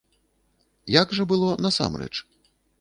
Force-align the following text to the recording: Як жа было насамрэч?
Як 0.99 1.07
жа 1.19 1.23
было 1.35 1.53
насамрэч? 1.69 2.13